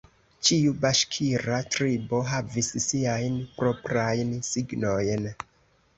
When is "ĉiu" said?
0.47-0.71